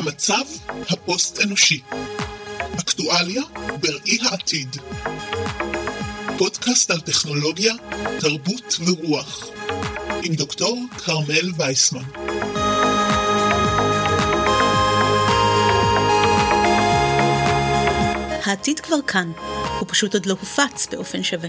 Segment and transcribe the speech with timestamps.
[0.00, 0.44] המצב
[0.90, 1.80] הפוסט-אנושי.
[2.80, 3.42] אקטואליה
[3.80, 4.76] בראי העתיד.
[6.38, 7.74] פודקאסט על טכנולוגיה,
[8.20, 9.48] תרבות ורוח.
[10.22, 12.02] עם דוקטור כרמל וייסמן.
[18.44, 19.32] העתיד כבר כאן,
[19.78, 21.48] הוא פשוט עוד לא הופץ באופן שווה.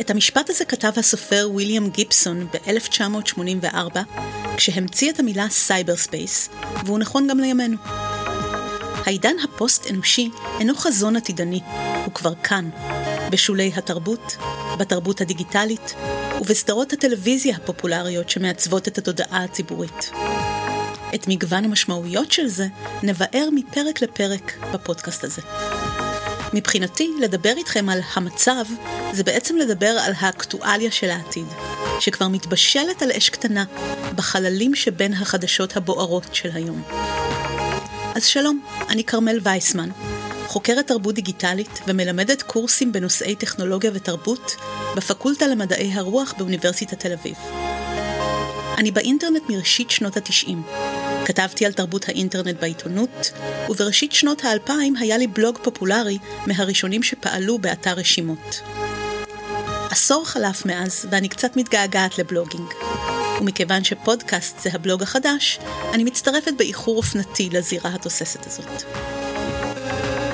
[0.00, 3.98] את המשפט הזה כתב הסופר ויליאם גיבסון ב-1984,
[4.56, 6.48] כשהמציא את המילה cyberspace,
[6.84, 7.76] והוא נכון גם לימינו.
[9.06, 11.60] העידן הפוסט-אנושי אינו חזון עתידני,
[12.04, 12.70] הוא כבר כאן,
[13.30, 14.36] בשולי התרבות,
[14.78, 15.94] בתרבות הדיגיטלית
[16.40, 20.10] ובסדרות הטלוויזיה הפופולריות שמעצבות את התודעה הציבורית.
[21.14, 22.66] את מגוון המשמעויות של זה
[23.02, 25.42] נבאר מפרק לפרק בפודקאסט הזה.
[26.52, 28.64] מבחינתי, לדבר איתכם על המצב,
[29.12, 31.46] זה בעצם לדבר על האקטואליה של העתיד,
[32.00, 33.64] שכבר מתבשלת על אש קטנה,
[34.14, 36.82] בחללים שבין החדשות הבוערות של היום.
[38.14, 39.88] אז שלום, אני כרמל וייסמן,
[40.46, 44.56] חוקרת תרבות דיגיטלית ומלמדת קורסים בנושאי טכנולוגיה ותרבות
[44.96, 47.34] בפקולטה למדעי הרוח באוניברסיטת תל אביב.
[48.78, 50.62] אני באינטרנט מראשית שנות התשעים.
[51.26, 53.32] כתבתי על תרבות האינטרנט בעיתונות,
[53.68, 58.60] ובראשית שנות האלפיים היה לי בלוג פופולרי מהראשונים שפעלו באתר רשימות.
[59.90, 62.70] עשור חלף מאז, ואני קצת מתגעגעת לבלוגינג.
[63.40, 65.58] ומכיוון שפודקאסט זה הבלוג החדש,
[65.94, 68.82] אני מצטרפת באיחור אופנתי לזירה התוססת הזאת.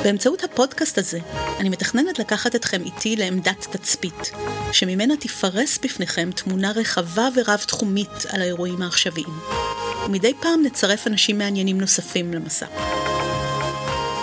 [0.04, 1.18] באמצעות הפודקאסט הזה,
[1.58, 4.30] אני מתכננת לקחת אתכם איתי לעמדת תצפית,
[4.72, 9.85] שממנה תפרס בפניכם תמונה רחבה ורב-תחומית על האירועים העכשוויים.
[10.06, 12.66] ומדי פעם נצרף אנשים מעניינים נוספים למסע.